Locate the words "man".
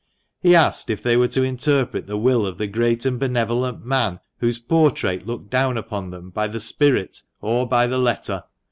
3.85-4.19